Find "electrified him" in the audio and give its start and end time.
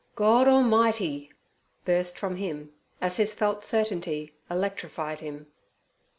4.49-5.45